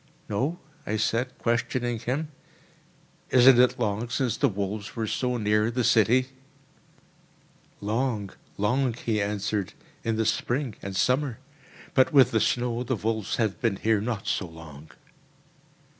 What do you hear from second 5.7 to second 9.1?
city?" "Long, long,"